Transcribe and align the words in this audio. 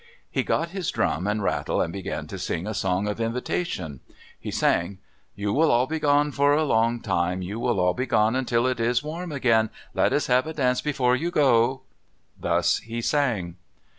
He 0.31 0.41
got 0.41 0.69
his 0.69 0.89
drum 0.89 1.27
and 1.27 1.43
rattle 1.43 1.79
and 1.79 1.93
began 1.93 2.25
to 2.25 2.39
sing 2.39 2.65
a 2.65 2.73
song 2.73 3.07
of 3.07 3.21
invitation. 3.21 3.99
He 4.39 4.49
sang: 4.49 4.97
You 5.35 5.53
will 5.53 5.69
all 5.69 5.85
be 5.85 5.99
gone 5.99 6.31
for 6.31 6.53
a 6.55 6.63
long 6.63 7.01
time. 7.01 7.43
You 7.43 7.59
will 7.59 7.79
all 7.79 7.93
be 7.93 8.07
gone 8.07 8.35
until 8.35 8.65
it 8.65 8.79
is 8.79 9.03
warm 9.03 9.31
again. 9.31 9.69
Let 9.93 10.11
us 10.11 10.25
have 10.25 10.47
a 10.47 10.55
dance 10.55 10.81
before 10.81 11.15
you 11.15 11.29
go. 11.29 11.83
Thus 12.35 12.79
he 12.79 12.99
sang. 13.03 13.57